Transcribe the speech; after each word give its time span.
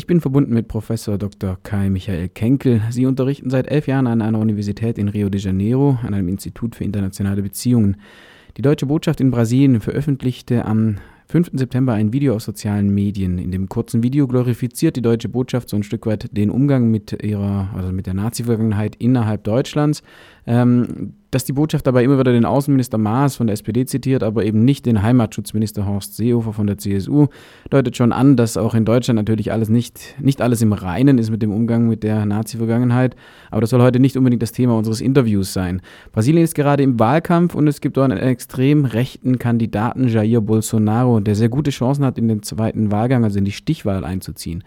Ich 0.00 0.06
bin 0.06 0.22
verbunden 0.22 0.54
mit 0.54 0.66
Professor 0.66 1.18
Dr. 1.18 1.58
Kai 1.62 1.90
Michael 1.90 2.30
Kenkel. 2.30 2.80
Sie 2.88 3.04
unterrichten 3.04 3.50
seit 3.50 3.70
elf 3.70 3.86
Jahren 3.86 4.06
an 4.06 4.22
einer 4.22 4.38
Universität 4.38 4.96
in 4.96 5.08
Rio 5.08 5.28
de 5.28 5.38
Janeiro, 5.38 5.98
an 6.02 6.14
einem 6.14 6.28
Institut 6.28 6.74
für 6.74 6.84
internationale 6.84 7.42
Beziehungen. 7.42 7.98
Die 8.56 8.62
deutsche 8.62 8.86
Botschaft 8.86 9.20
in 9.20 9.30
Brasilien 9.30 9.78
veröffentlichte 9.78 10.64
am 10.64 10.96
5. 11.26 11.50
September 11.52 11.92
ein 11.92 12.14
Video 12.14 12.34
aus 12.34 12.44
sozialen 12.44 12.94
Medien. 12.94 13.36
In 13.36 13.50
dem 13.50 13.68
kurzen 13.68 14.02
Video 14.02 14.26
glorifiziert 14.26 14.96
die 14.96 15.02
deutsche 15.02 15.28
Botschaft 15.28 15.68
so 15.68 15.76
ein 15.76 15.82
Stück 15.82 16.06
weit 16.06 16.34
den 16.34 16.48
Umgang 16.48 16.90
mit 16.90 17.22
ihrer, 17.22 17.68
also 17.76 17.92
mit 17.92 18.06
der 18.06 18.14
Nazi-Vergangenheit 18.14 18.96
innerhalb 18.96 19.44
Deutschlands. 19.44 20.02
Ähm, 20.46 21.14
dass 21.30 21.44
die 21.44 21.52
Botschaft 21.52 21.86
dabei 21.86 22.02
immer 22.02 22.18
wieder 22.18 22.32
den 22.32 22.44
Außenminister 22.44 22.98
Maas 22.98 23.36
von 23.36 23.46
der 23.46 23.54
SPD 23.54 23.84
zitiert, 23.84 24.22
aber 24.22 24.44
eben 24.44 24.64
nicht 24.64 24.86
den 24.86 25.02
Heimatschutzminister 25.02 25.86
Horst 25.86 26.16
Seehofer 26.16 26.52
von 26.52 26.66
der 26.66 26.78
CSU, 26.78 27.28
deutet 27.70 27.96
schon 27.96 28.12
an, 28.12 28.36
dass 28.36 28.56
auch 28.56 28.74
in 28.74 28.84
Deutschland 28.84 29.16
natürlich 29.16 29.52
alles 29.52 29.68
nicht, 29.68 30.16
nicht 30.20 30.42
alles 30.42 30.60
im 30.62 30.72
Reinen 30.72 31.18
ist 31.18 31.30
mit 31.30 31.42
dem 31.42 31.52
Umgang 31.52 31.88
mit 31.88 32.02
der 32.02 32.26
Nazi-Vergangenheit. 32.26 33.14
Aber 33.50 33.60
das 33.60 33.70
soll 33.70 33.82
heute 33.82 34.00
nicht 34.00 34.16
unbedingt 34.16 34.42
das 34.42 34.52
Thema 34.52 34.76
unseres 34.76 35.00
Interviews 35.00 35.52
sein. 35.52 35.82
Brasilien 36.12 36.44
ist 36.44 36.54
gerade 36.54 36.82
im 36.82 36.98
Wahlkampf 36.98 37.54
und 37.54 37.68
es 37.68 37.80
gibt 37.80 37.96
dort 37.96 38.10
einen 38.10 38.20
extrem 38.20 38.84
rechten 38.84 39.38
Kandidaten, 39.38 40.08
Jair 40.08 40.40
Bolsonaro, 40.40 41.20
der 41.20 41.36
sehr 41.36 41.48
gute 41.48 41.70
Chancen 41.70 42.04
hat, 42.04 42.18
in 42.18 42.28
den 42.28 42.42
zweiten 42.42 42.90
Wahlgang, 42.90 43.24
also 43.24 43.38
in 43.38 43.44
die 43.44 43.52
Stichwahl 43.52 44.04
einzuziehen. 44.04 44.64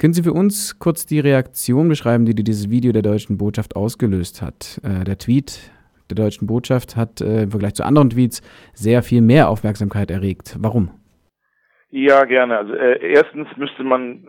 Können 0.00 0.14
Sie 0.14 0.22
für 0.22 0.32
uns 0.32 0.78
kurz 0.78 1.04
die 1.04 1.20
Reaktion 1.20 1.86
beschreiben, 1.90 2.24
die 2.24 2.32
dieses 2.32 2.70
Video 2.70 2.90
der 2.90 3.02
deutschen 3.02 3.36
Botschaft 3.36 3.76
ausgelöst 3.76 4.40
hat? 4.40 4.80
Äh, 4.82 5.04
der 5.04 5.18
Tweet 5.18 5.70
der 6.08 6.14
deutschen 6.14 6.46
Botschaft 6.46 6.96
hat 6.96 7.20
äh, 7.20 7.42
im 7.42 7.50
Vergleich 7.50 7.74
zu 7.74 7.84
anderen 7.84 8.08
Tweets 8.08 8.40
sehr 8.72 9.02
viel 9.02 9.20
mehr 9.20 9.50
Aufmerksamkeit 9.50 10.10
erregt. 10.10 10.56
Warum? 10.58 10.90
Ja, 11.90 12.24
gerne. 12.24 12.56
Also 12.56 12.72
äh, 12.72 13.12
erstens 13.12 13.46
müsste 13.58 13.84
man 13.84 14.26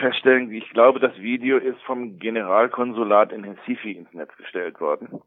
feststellen, 0.00 0.50
ich 0.50 0.68
glaube, 0.70 0.98
das 0.98 1.16
Video 1.18 1.56
ist 1.56 1.80
vom 1.82 2.18
Generalkonsulat 2.18 3.30
in 3.30 3.44
Recife 3.44 3.90
ins 3.90 4.12
Netz 4.12 4.36
gestellt 4.36 4.80
worden. 4.80 5.20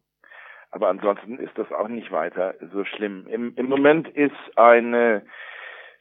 Aber 0.72 0.90
ansonsten 0.90 1.40
ist 1.40 1.58
das 1.58 1.72
auch 1.72 1.88
nicht 1.88 2.12
weiter 2.12 2.56
so 2.74 2.84
schlimm. 2.84 3.28
Im, 3.28 3.54
im 3.56 3.70
Moment 3.70 4.10
ist 4.10 4.36
eine, 4.58 5.22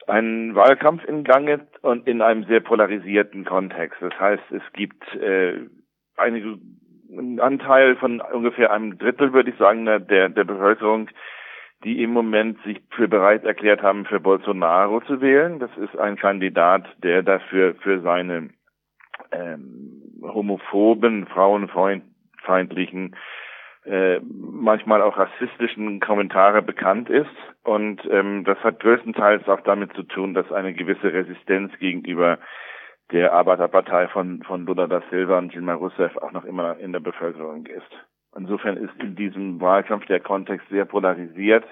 ein 0.07 0.55
Wahlkampf 0.55 1.05
in 1.05 1.25
Gange 1.25 1.67
und 1.83 2.07
in 2.07 2.23
einem 2.23 2.45
sehr 2.45 2.61
polarisierten 2.61 3.45
Kontext. 3.45 4.01
Das 4.01 4.19
heißt, 4.19 4.43
es 4.51 4.63
gibt 4.73 5.03
äh, 5.15 5.61
einige 6.17 6.59
ein 7.17 7.41
Anteil 7.41 7.97
von 7.97 8.21
ungefähr 8.21 8.73
einem 8.73 8.99
Drittel, 8.99 9.33
würde 9.33 9.51
ich 9.51 9.57
sagen, 9.57 9.85
der, 9.85 10.01
der 10.01 10.45
Bevölkerung, 10.45 11.09
die 11.85 12.03
im 12.03 12.11
Moment 12.11 12.59
sich 12.65 12.81
für 12.91 13.09
bereit 13.09 13.45
erklärt 13.45 13.83
haben, 13.83 14.05
für 14.07 14.21
Bolsonaro 14.21 15.01
zu 15.03 15.21
wählen. 15.21 15.59
Das 15.59 15.71
ist 15.77 15.97
ein 15.97 16.17
Kandidat, 16.17 16.87
der 17.03 17.23
dafür 17.23 17.75
für 17.77 18.01
seine 18.01 18.51
ähm, 19.31 20.03
homophoben, 20.23 21.27
frauenfeindlichen, 21.27 23.17
äh, 23.85 24.21
manchmal 24.21 25.03
auch 25.03 25.17
rassistischen 25.17 26.01
Kommentare 26.01 26.63
bekannt 26.63 27.11
ist. 27.11 27.31
Und 27.63 28.03
ähm, 28.11 28.45
das 28.45 28.59
hat 28.59 28.81
größtenteils 28.81 29.49
auch 29.49 29.61
damit 29.63 29.93
zu 29.95 30.03
tun, 30.03 30.35
dass 30.35 30.51
eine 30.53 30.75
gewisse 30.75 31.13
Resistenz 31.13 31.73
gegenüber 31.79 32.39
der 33.13 33.33
Arbeiterpartei 33.33 34.09
von, 34.09 34.43
von 34.43 34.65
Lula 34.67 34.87
da 34.87 35.03
Silva 35.11 35.39
und 35.39 35.53
Dilma 35.53 35.75
Rousseff 35.75 36.17
auch 36.17 36.33
noch 36.33 36.45
immer 36.45 36.79
in 36.79 36.93
der 36.93 37.01
Bevölkerung 37.01 37.67
ist. 37.67 37.91
Insofern 38.37 38.77
ist 38.77 38.95
in 39.01 39.15
diesem 39.15 39.61
Wahlkampf 39.61 40.07
der 40.07 40.21
Kontext 40.21 40.69
sehr 40.69 40.87
polarisiert 40.87 41.65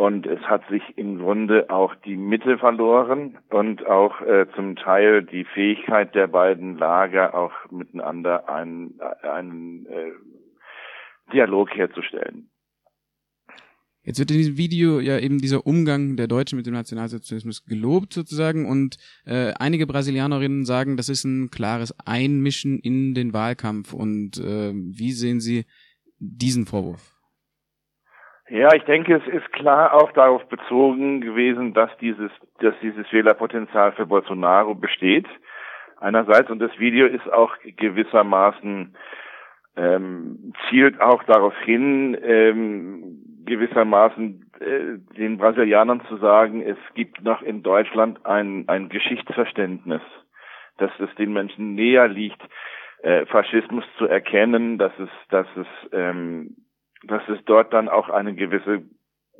und 0.00 0.26
es 0.26 0.40
hat 0.40 0.66
sich 0.68 0.82
im 0.96 1.18
Grunde 1.18 1.68
auch 1.68 1.94
die 1.94 2.16
Mitte 2.16 2.58
verloren 2.58 3.38
und 3.50 3.86
auch 3.86 4.20
äh, 4.22 4.46
zum 4.54 4.76
Teil 4.76 5.22
die 5.22 5.44
Fähigkeit 5.44 6.14
der 6.14 6.26
beiden 6.26 6.78
Lager 6.78 7.34
auch 7.34 7.52
miteinander 7.70 8.48
einen, 8.48 8.98
einen 9.22 9.86
äh, 9.86 10.12
Dialog 11.32 11.74
herzustellen. 11.74 12.50
Jetzt 14.02 14.18
wird 14.18 14.30
in 14.30 14.38
diesem 14.38 14.56
Video 14.56 14.98
ja 14.98 15.18
eben 15.18 15.38
dieser 15.38 15.66
Umgang 15.66 16.16
der 16.16 16.26
Deutschen 16.26 16.56
mit 16.56 16.66
dem 16.66 16.72
Nationalsozialismus 16.72 17.66
gelobt 17.66 18.14
sozusagen 18.14 18.66
und 18.66 18.96
äh, 19.26 19.52
einige 19.60 19.86
Brasilianerinnen 19.86 20.64
sagen, 20.64 20.96
das 20.96 21.10
ist 21.10 21.24
ein 21.24 21.50
klares 21.50 21.94
Einmischen 22.06 22.78
in 22.78 23.14
den 23.14 23.34
Wahlkampf. 23.34 23.92
Und 23.92 24.38
äh, 24.38 24.72
wie 24.72 25.12
sehen 25.12 25.40
Sie 25.40 25.66
diesen 26.18 26.64
Vorwurf? 26.64 27.12
Ja, 28.48 28.74
ich 28.74 28.82
denke, 28.84 29.14
es 29.14 29.32
ist 29.32 29.52
klar 29.52 29.94
auch 29.94 30.10
darauf 30.12 30.48
bezogen 30.48 31.20
gewesen, 31.20 31.74
dass 31.74 31.90
dieses, 31.98 32.32
dass 32.58 32.74
dieses 32.82 33.06
Fehlerpotenzial 33.08 33.92
für 33.92 34.06
Bolsonaro 34.06 34.74
besteht. 34.74 35.26
Einerseits 35.98 36.50
und 36.50 36.58
das 36.58 36.76
Video 36.78 37.06
ist 37.06 37.30
auch 37.30 37.54
gewissermaßen 37.62 38.96
ähm, 39.76 40.52
zielt 40.68 41.00
auch 41.00 41.22
darauf 41.24 41.56
hin, 41.64 42.16
ähm, 42.22 43.44
gewissermaßen 43.46 44.50
äh, 44.60 45.16
den 45.16 45.38
Brasilianern 45.38 46.02
zu 46.08 46.16
sagen, 46.18 46.62
es 46.62 46.78
gibt 46.94 47.22
noch 47.22 47.42
in 47.42 47.62
Deutschland 47.62 48.24
ein, 48.26 48.64
ein 48.68 48.88
Geschichtsverständnis, 48.88 50.02
dass 50.78 50.90
es 50.98 51.14
den 51.16 51.32
Menschen 51.32 51.74
näher 51.74 52.08
liegt, 52.08 52.42
äh, 53.02 53.26
Faschismus 53.26 53.84
zu 53.98 54.06
erkennen, 54.06 54.78
dass 54.78 54.92
es, 54.98 55.08
dass 55.30 55.46
es, 55.56 55.66
ähm, 55.92 56.56
dass 57.04 57.26
es 57.28 57.38
dort 57.46 57.72
dann 57.72 57.88
auch 57.88 58.08
eine 58.08 58.34
gewisse 58.34 58.82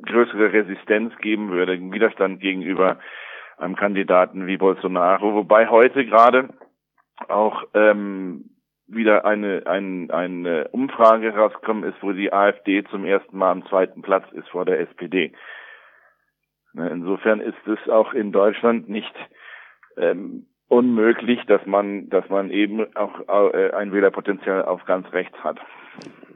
größere 0.03 0.51
Resistenz 0.51 1.15
geben 1.17 1.51
würde, 1.51 1.79
Widerstand 1.79 2.41
gegenüber 2.41 2.99
einem 3.57 3.75
Kandidaten 3.75 4.47
wie 4.47 4.57
Bolsonaro, 4.57 5.33
wobei 5.35 5.67
heute 5.67 6.05
gerade 6.05 6.49
auch 7.27 7.63
ähm, 7.75 8.50
wieder 8.93 9.25
eine, 9.25 9.63
ein, 9.65 10.11
eine 10.11 10.67
Umfrage 10.69 11.33
rausgekommen 11.33 11.83
ist, 11.83 12.01
wo 12.01 12.11
die 12.11 12.33
AfD 12.33 12.83
zum 12.85 13.05
ersten 13.05 13.37
Mal 13.37 13.51
am 13.51 13.65
zweiten 13.65 14.01
Platz 14.01 14.25
ist 14.33 14.49
vor 14.49 14.65
der 14.65 14.79
SPD. 14.79 15.33
Insofern 16.73 17.41
ist 17.41 17.67
es 17.67 17.89
auch 17.89 18.13
in 18.13 18.31
Deutschland 18.31 18.87
nicht 18.87 19.13
ähm, 19.97 20.47
unmöglich, 20.67 21.41
dass 21.47 21.65
man, 21.65 22.09
dass 22.09 22.27
man 22.29 22.49
eben 22.49 22.95
auch 22.95 23.53
äh, 23.53 23.71
ein 23.71 23.91
Wählerpotenzial 23.91 24.63
auf 24.63 24.85
ganz 24.85 25.11
rechts 25.11 25.37
hat. 25.43 25.59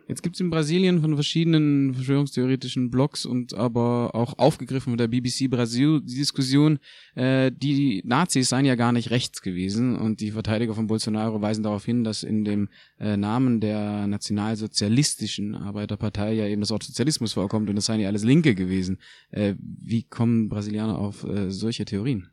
Jetzt 0.08 0.22
gibt 0.22 0.36
es 0.36 0.42
in 0.42 0.52
Brasilien 0.52 1.02
von 1.02 1.16
verschiedenen 1.16 1.96
verschwörungstheoretischen 1.96 2.92
Blogs 2.92 3.26
und 3.26 3.56
aber 3.56 4.12
auch 4.14 4.38
aufgegriffen 4.38 4.92
von 4.92 4.98
der 4.98 5.08
BBC 5.08 5.50
Brasil 5.50 6.00
die 6.02 6.18
Diskussion, 6.18 6.78
äh, 7.16 7.52
die 7.52 8.04
Nazis 8.06 8.50
seien 8.50 8.66
ja 8.66 8.76
gar 8.76 8.92
nicht 8.92 9.10
rechts 9.10 9.42
gewesen 9.42 9.98
und 9.98 10.22
die 10.22 10.30
Verteidiger 10.30 10.76
von 10.76 10.86
Bolsonaro 10.86 11.42
weisen 11.42 11.64
darauf 11.64 11.86
hin, 11.86 12.04
dass 12.04 12.22
in 12.22 12.46
dem 12.46 12.70
äh, 13.00 13.18
Namen 13.18 13.62
der 13.62 14.06
nationalsozialistischen 14.06 15.56
Arbeiterpartei 15.56 16.34
ja 16.34 16.46
eben 16.46 16.62
das 16.62 16.72
Wort 16.72 16.84
Sozialismus 16.84 17.34
vorkommt 17.34 17.68
und 17.70 17.76
das 17.76 17.88
seien 17.88 18.00
ja 18.00 18.08
alles 18.08 18.24
Linke 18.24 18.54
gewesen. 18.54 19.00
Äh, 19.32 19.56
wie 19.60 20.04
kommen 20.04 20.50
Brasilianer 20.50 21.00
auf 21.00 21.24
äh, 21.24 21.50
solche 21.50 21.86
Theorien? 21.86 22.30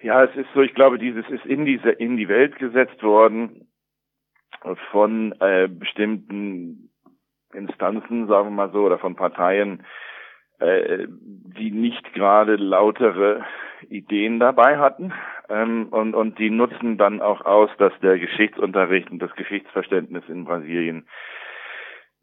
Ja, 0.00 0.24
es 0.24 0.34
ist 0.34 0.48
so, 0.54 0.62
ich 0.62 0.74
glaube, 0.74 0.98
dieses 0.98 1.24
ist 1.28 1.44
in 1.44 1.66
diese 1.66 1.90
in 1.90 2.16
die 2.16 2.28
Welt 2.28 2.58
gesetzt 2.58 3.02
worden 3.02 3.68
von 4.90 5.34
äh, 5.40 5.68
bestimmten 5.68 6.90
Instanzen, 7.52 8.26
sagen 8.28 8.48
wir 8.48 8.66
mal 8.66 8.72
so, 8.72 8.84
oder 8.84 8.98
von 8.98 9.16
Parteien, 9.16 9.84
äh, 10.58 11.06
die 11.08 11.70
nicht 11.70 12.12
gerade 12.14 12.56
lautere 12.56 13.44
Ideen 13.88 14.38
dabei 14.38 14.78
hatten. 14.78 15.12
Ähm, 15.48 15.88
und, 15.90 16.14
und 16.14 16.38
die 16.38 16.50
nutzen 16.50 16.98
dann 16.98 17.20
auch 17.20 17.44
aus, 17.44 17.70
dass 17.78 17.92
der 18.00 18.18
Geschichtsunterricht 18.18 19.10
und 19.10 19.20
das 19.20 19.34
Geschichtsverständnis 19.34 20.24
in 20.28 20.44
Brasilien 20.44 21.06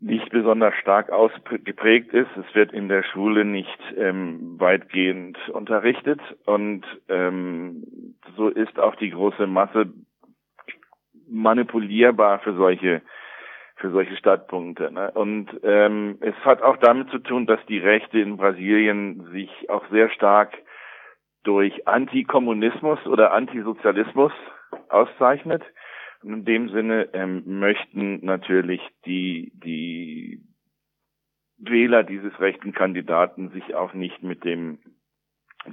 nicht 0.02 0.30
besonders 0.30 0.74
stark 0.76 1.12
ausgeprägt 1.12 2.14
ist. 2.14 2.30
Es 2.38 2.56
wird 2.56 2.72
in 2.72 2.88
der 2.88 3.04
Schule 3.04 3.44
nicht 3.44 3.80
ähm, 3.98 4.56
weitgehend 4.58 5.38
unterrichtet 5.50 6.22
und 6.46 6.86
ähm, 7.10 8.16
so 8.38 8.48
ist 8.48 8.80
auch 8.80 8.96
die 8.96 9.10
große 9.10 9.46
Masse 9.46 9.92
manipulierbar 11.30 12.40
für 12.40 12.56
solche 12.56 13.02
für 13.80 13.92
solche 13.92 14.18
Stadtpunkte. 14.18 14.92
Ne? 14.92 15.10
Und 15.12 15.48
ähm, 15.64 16.18
es 16.20 16.36
hat 16.44 16.62
auch 16.62 16.76
damit 16.78 17.10
zu 17.12 17.20
tun, 17.20 17.46
dass 17.46 17.66
die 17.68 17.78
Rechte 17.78 18.20
in 18.20 18.36
Brasilien 18.36 19.30
sich 19.32 19.50
auch 19.70 19.90
sehr 19.90 20.10
stark 20.10 20.54
durch 21.44 21.88
Antikommunismus 21.88 23.00
oder 23.08 23.32
Antisozialismus 23.32 24.34
auszeichnet. 24.90 25.64
Und 26.22 26.34
in 26.34 26.46
dem 26.46 26.70
Sinne 26.70 27.08
ähm, 27.14 27.44
möchten 27.46 28.26
natürlich 28.26 28.82
die 29.06 29.54
die 29.56 30.42
Wähler 31.58 32.04
dieses 32.04 32.38
rechten 32.40 32.74
Kandidaten 32.74 33.50
sich 33.52 33.76
auch 33.76 33.94
nicht 33.94 34.22
mit 34.24 34.44
dem 34.44 34.80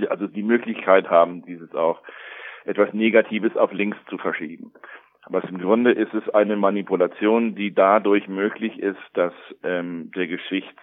also 0.08 0.26
die 0.26 0.42
Möglichkeit 0.42 1.10
haben, 1.10 1.44
dieses 1.44 1.74
auch 1.74 2.02
etwas 2.64 2.92
Negatives 2.92 3.56
auf 3.56 3.72
links 3.72 3.98
zu 4.08 4.18
verschieben. 4.18 4.72
Aber 5.26 5.42
im 5.42 5.58
Grunde 5.58 5.90
ist 5.90 6.14
es 6.14 6.28
eine 6.30 6.54
Manipulation, 6.54 7.56
die 7.56 7.74
dadurch 7.74 8.28
möglich 8.28 8.78
ist, 8.78 9.02
dass 9.14 9.32
ähm, 9.64 10.12
der 10.14 10.28
Geschichts, 10.28 10.80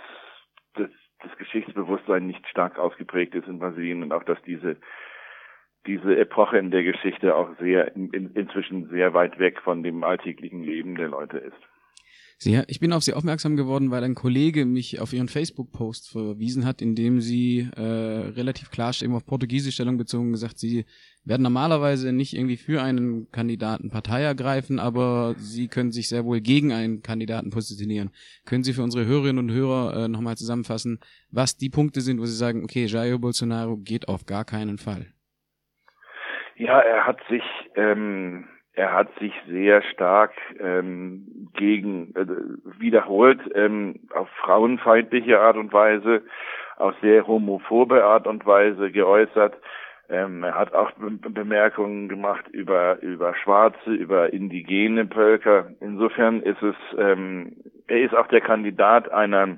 das, 0.75 0.89
das 1.21 1.37
Geschichtsbewusstsein 1.37 2.27
nicht 2.27 2.45
stark 2.49 2.77
ausgeprägt 2.77 3.35
ist 3.35 3.47
in 3.47 3.59
Brasilien 3.59 4.03
und 4.03 4.11
auch, 4.11 4.23
dass 4.23 4.41
diese 4.43 4.77
diese 5.85 6.17
Epoche 6.17 6.57
in 6.57 6.71
der 6.71 6.83
Geschichte 6.83 7.35
auch 7.35 7.49
sehr 7.59 7.95
in, 7.95 8.09
in, 8.11 8.31
inzwischen 8.35 8.89
sehr 8.89 9.13
weit 9.13 9.37
weg 9.39 9.59
von 9.61 9.83
dem 9.83 10.03
alltäglichen 10.03 10.63
Leben 10.63 10.95
der 10.95 11.09
Leute 11.09 11.37
ist. 11.37 11.57
Sie, 12.37 12.61
ich 12.67 12.79
bin 12.79 12.93
auf 12.93 13.03
Sie 13.03 13.13
aufmerksam 13.13 13.55
geworden, 13.55 13.91
weil 13.91 14.03
ein 14.03 14.15
Kollege 14.15 14.65
mich 14.65 14.99
auf 14.99 15.13
Ihren 15.13 15.27
Facebook-Post 15.27 16.11
verwiesen 16.11 16.65
hat, 16.65 16.81
in 16.81 16.95
dem 16.95 17.21
Sie 17.21 17.69
äh, 17.75 17.81
relativ 17.81 18.69
klar 18.71 18.91
eben 19.01 19.15
auf 19.15 19.25
Portugiesisch 19.25 19.75
Stellung 19.75 19.97
bezogen 19.97 20.31
gesagt, 20.31 20.59
Sie 20.59 20.85
werden 21.23 21.43
normalerweise 21.43 22.11
nicht 22.11 22.33
irgendwie 22.33 22.57
für 22.57 22.81
einen 22.81 23.31
Kandidaten 23.31 23.89
Partei 23.89 24.21
ergreifen, 24.23 24.79
aber 24.79 25.35
Sie 25.37 25.67
können 25.67 25.91
sich 25.91 26.09
sehr 26.09 26.25
wohl 26.25 26.41
gegen 26.41 26.73
einen 26.73 27.01
Kandidaten 27.01 27.49
positionieren. 27.49 28.11
Können 28.45 28.63
Sie 28.63 28.73
für 28.73 28.83
unsere 28.83 29.05
Hörerinnen 29.05 29.39
und 29.39 29.55
Hörer 29.55 30.03
äh, 30.03 30.07
nochmal 30.07 30.35
zusammenfassen, 30.35 30.99
was 31.31 31.57
die 31.57 31.69
Punkte 31.69 32.01
sind, 32.01 32.19
wo 32.19 32.25
Sie 32.25 32.35
sagen, 32.35 32.63
okay, 32.63 32.85
Jair 32.85 33.17
Bolsonaro 33.17 33.77
geht 33.77 34.07
auf 34.07 34.25
gar 34.25 34.43
keinen 34.43 34.77
Fall? 34.77 35.07
Ja, 36.55 36.79
er 36.79 37.07
hat 37.07 37.19
sich 37.29 37.43
ähm, 37.75 38.45
er 38.75 38.91
hat 38.91 39.07
sich 39.19 39.33
sehr 39.47 39.83
stark 39.83 40.33
ähm, 40.59 41.49
gegen 41.55 42.15
äh, 42.15 42.25
wiederholt 42.79 43.39
ähm, 43.53 43.99
auf 44.13 44.27
frauenfeindliche 44.41 45.39
Art 45.39 45.57
und 45.57 45.71
Weise, 45.71 46.23
auf 46.77 46.95
sehr 47.01 47.27
homophobe 47.27 48.03
Art 48.03 48.25
und 48.25 48.45
Weise 48.45 48.91
geäußert. 48.91 49.55
Ähm, 50.09 50.43
er 50.43 50.55
hat 50.55 50.73
auch 50.73 50.91
Be 50.93 51.11
Bemerkungen 51.29 52.09
gemacht 52.09 52.47
über 52.49 52.99
über 53.01 53.35
Schwarze, 53.35 53.91
über 53.91 54.33
indigene 54.33 55.05
Völker. 55.07 55.71
Insofern 55.79 56.41
ist 56.41 56.61
es 56.61 56.75
ähm, 56.97 57.57
er 57.87 58.01
ist 58.01 58.15
auch 58.15 58.27
der 58.27 58.41
Kandidat 58.41 59.11
einer 59.11 59.57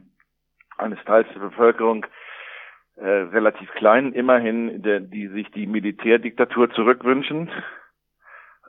eines 0.78 1.02
Teils 1.06 1.28
der 1.34 1.40
Bevölkerung, 1.40 2.06
äh, 2.98 3.08
relativ 3.08 3.72
klein 3.76 4.12
immerhin, 4.12 4.82
der, 4.82 5.00
die 5.00 5.28
sich 5.28 5.50
die 5.52 5.68
Militärdiktatur 5.68 6.70
zurückwünschen. 6.72 7.50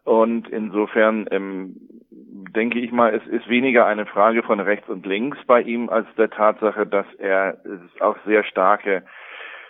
Und 0.06 0.49
insofern 0.49 1.26
ähm, 1.32 1.75
denke 2.55 2.79
ich 2.79 2.93
mal, 2.93 3.12
es 3.12 3.26
ist 3.26 3.49
weniger 3.49 3.87
eine 3.87 4.06
Frage 4.06 4.44
von 4.44 4.61
rechts 4.61 4.88
und 4.88 5.05
links 5.05 5.37
bei 5.49 5.61
ihm 5.61 5.88
als 5.88 6.06
der 6.17 6.31
Tatsache, 6.31 6.87
dass 6.87 7.06
er 7.19 7.58
auch 7.99 8.17
sehr 8.25 8.44
starke, 8.44 9.03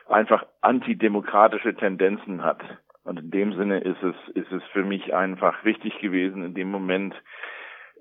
einfach 0.06 0.44
antidemokratische 0.60 1.74
Tendenzen 1.74 2.44
hat. 2.44 2.60
Und 3.02 3.18
in 3.18 3.30
dem 3.30 3.52
Sinne 3.54 3.78
ist 3.78 4.02
es, 4.02 4.14
ist 4.34 4.52
es 4.52 4.62
für 4.74 4.84
mich 4.84 5.14
einfach 5.14 5.64
wichtig 5.64 5.98
gewesen, 6.00 6.44
in 6.44 6.52
dem 6.52 6.70
Moment, 6.70 7.14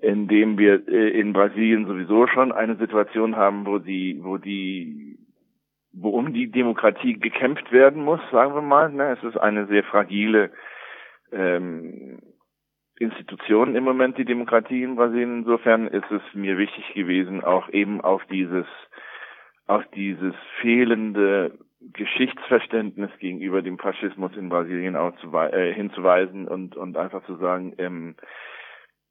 in 0.02 0.28
dem 0.28 0.58
wir 0.58 0.86
äh, 0.88 1.18
in 1.18 1.32
Brasilien 1.32 1.86
sowieso 1.86 2.26
schon 2.26 2.52
eine 2.52 2.76
Situation 2.76 3.36
haben, 3.36 3.64
wo 3.64 3.78
die, 3.78 4.18
wo 4.22 4.36
die, 4.36 5.16
wo 5.94 6.10
um 6.10 6.34
die 6.34 6.50
Demokratie 6.50 7.14
gekämpft 7.14 7.72
werden 7.72 8.04
muss, 8.04 8.20
sagen 8.30 8.54
wir 8.54 8.60
mal. 8.60 8.92
Ne? 8.92 9.16
Es 9.18 9.24
ist 9.24 9.38
eine 9.38 9.66
sehr 9.68 9.84
fragile 9.84 10.50
ähm, 11.32 12.18
Institutionen 12.98 13.76
im 13.76 13.84
Moment 13.84 14.16
die 14.18 14.24
Demokratie 14.24 14.82
in 14.82 14.96
Brasilien. 14.96 15.38
Insofern 15.40 15.86
ist 15.86 16.10
es 16.10 16.22
mir 16.32 16.58
wichtig 16.58 16.94
gewesen, 16.94 17.44
auch 17.44 17.68
eben 17.68 18.00
auf 18.00 18.24
dieses, 18.26 18.66
auf 19.66 19.84
dieses 19.94 20.34
fehlende 20.60 21.58
Geschichtsverständnis 21.92 23.10
gegenüber 23.18 23.62
dem 23.62 23.78
Faschismus 23.78 24.34
in 24.36 24.48
Brasilien 24.48 24.94
äh, 24.94 25.72
hinzuweisen 25.74 26.48
und, 26.48 26.76
und 26.76 26.96
einfach 26.96 27.24
zu 27.26 27.36
sagen, 27.36 27.74
ähm, 27.78 28.16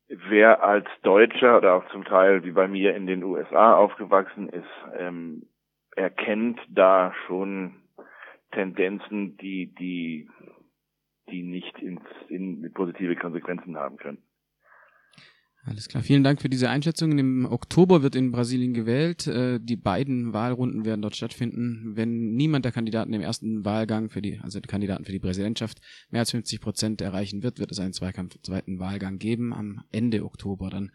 wer 0.07 0.63
als 0.63 0.87
Deutscher 1.03 1.57
oder 1.57 1.75
auch 1.75 1.87
zum 1.89 2.05
Teil 2.05 2.43
wie 2.43 2.51
bei 2.51 2.67
mir 2.67 2.95
in 2.95 3.07
den 3.07 3.23
USA 3.23 3.75
aufgewachsen 3.75 4.49
ist, 4.49 4.65
ähm, 4.97 5.43
erkennt 5.95 6.59
da 6.69 7.13
schon 7.25 7.75
Tendenzen, 8.51 9.37
die 9.37 9.73
die 9.75 10.29
nicht 11.65 11.79
ins, 11.79 12.01
in 12.29 12.71
positive 12.73 13.15
Konsequenzen 13.15 13.77
haben 13.77 13.97
können. 13.97 14.19
Alles 15.67 15.89
klar. 15.89 16.03
Vielen 16.03 16.23
Dank 16.23 16.41
für 16.41 16.49
diese 16.49 16.69
Einschätzung. 16.69 17.17
Im 17.17 17.47
Oktober 17.51 18.03
wird 18.03 18.15
in 18.15 18.31
Brasilien 18.31 18.75
gewählt. 18.75 19.25
Äh, 19.25 19.59
die 19.59 19.75
beiden 19.75 20.31
Wahlrunden 20.31 20.85
werden 20.85 21.01
dort 21.01 21.15
stattfinden. 21.15 21.93
Wenn 21.95 22.35
niemand 22.35 22.65
der 22.65 22.71
Kandidaten 22.71 23.11
im 23.13 23.21
ersten 23.21 23.65
Wahlgang 23.65 24.09
für 24.09 24.21
die, 24.21 24.39
also 24.43 24.59
die 24.59 24.67
Kandidaten 24.67 25.05
für 25.05 25.11
die 25.11 25.19
Präsidentschaft 25.19 25.79
mehr 26.11 26.19
als 26.19 26.29
50 26.29 26.61
Prozent 26.61 27.01
erreichen 27.01 27.41
wird, 27.41 27.57
wird 27.57 27.71
es 27.71 27.79
einen 27.79 27.93
Zweikampf, 27.93 28.39
zweiten 28.43 28.77
Wahlgang 28.77 29.17
geben 29.17 29.53
am 29.53 29.81
Ende 29.91 30.23
Oktober 30.23 30.69
dann. 30.69 30.91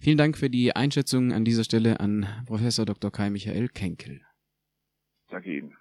Vielen 0.00 0.16
Dank 0.16 0.38
für 0.38 0.48
die 0.48 0.74
Einschätzung 0.74 1.32
an 1.32 1.44
dieser 1.44 1.64
Stelle 1.64 2.00
an 2.00 2.26
Professor 2.46 2.86
Dr. 2.86 3.10
Kai 3.10 3.28
Michael 3.28 3.68
Kenkel. 3.68 4.22
Danke 5.28 5.54
Ihnen. 5.54 5.76